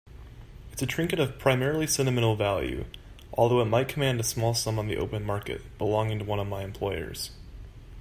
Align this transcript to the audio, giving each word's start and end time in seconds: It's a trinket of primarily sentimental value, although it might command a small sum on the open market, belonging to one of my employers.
It's 0.71 0.81
a 0.81 0.87
trinket 0.87 1.19
of 1.19 1.37
primarily 1.37 1.85
sentimental 1.85 2.35
value, 2.35 2.85
although 3.33 3.61
it 3.61 3.65
might 3.65 3.87
command 3.87 4.19
a 4.19 4.23
small 4.23 4.55
sum 4.55 4.79
on 4.79 4.87
the 4.87 4.97
open 4.97 5.23
market, 5.23 5.77
belonging 5.77 6.17
to 6.17 6.25
one 6.25 6.39
of 6.39 6.47
my 6.47 6.63
employers. 6.63 7.29